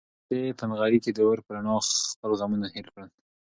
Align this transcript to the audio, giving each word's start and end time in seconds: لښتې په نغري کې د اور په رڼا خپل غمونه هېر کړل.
لښتې 0.07 0.39
په 0.59 0.63
نغري 0.69 0.99
کې 1.03 1.11
د 1.13 1.19
اور 1.27 1.37
په 1.45 1.51
رڼا 1.55 1.75
خپل 2.11 2.31
غمونه 2.39 2.67
هېر 2.75 2.85
کړل. 2.93 3.09